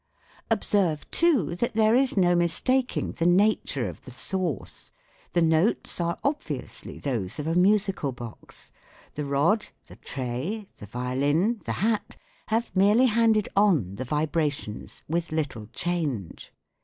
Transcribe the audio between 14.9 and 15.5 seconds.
with